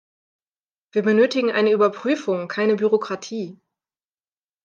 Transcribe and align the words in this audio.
Wir 0.93 1.03
benötigen 1.03 1.51
eine 1.51 1.69
Überprüfung, 1.69 2.47
keine 2.47 2.75
Bürokratie. 2.75 3.59